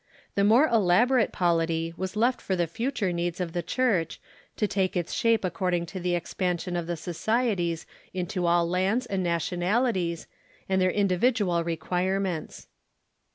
[0.33, 4.19] The more elabo rate polity was left for the future needs of the Church,
[4.55, 9.21] to take its shape according to the expansion of the societies into all lands and
[9.21, 10.25] nationalities,
[10.67, 12.65] and their individual requirements.